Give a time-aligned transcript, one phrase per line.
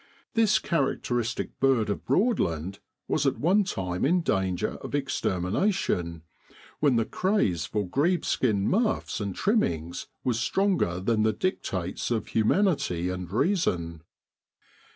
[0.33, 6.23] This characteristic bird of Broadland was at one time in danger of extermination,
[6.79, 12.29] when the craze for grebe skin muffs and trimmings was stronger than the dictates of
[12.29, 14.01] humanity and reason.